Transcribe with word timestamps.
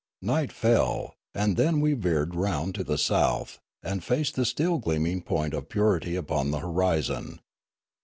Night 0.23 0.51
fell, 0.51 1.13
and 1.35 1.57
then 1.57 1.79
we 1.79 1.93
veered 1.93 2.33
round 2.33 2.73
to 2.73 2.83
the 2.83 2.97
south, 2.97 3.59
and 3.83 4.03
faced 4.03 4.33
the 4.33 4.45
still 4.45 4.79
gleaming 4.79 5.21
point 5.21 5.53
of 5.53 5.69
purity 5.69 6.15
upon 6.15 6.49
the 6.49 6.57
horizon. 6.59 7.39